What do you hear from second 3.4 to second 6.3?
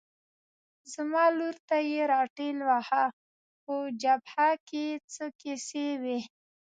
په جبهه کې څه کیسې وې؟